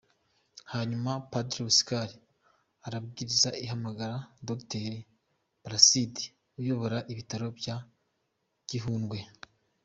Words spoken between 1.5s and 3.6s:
Oscar aribwiriza